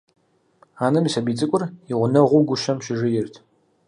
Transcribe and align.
Анэм 0.85 1.05
и 1.07 1.09
сабий 1.13 1.35
цӀыкӀур 1.39 1.63
и 1.91 1.93
гъунэгъуу 1.99 2.45
гущэм 2.47 2.77
щыжейрт. 2.85 3.35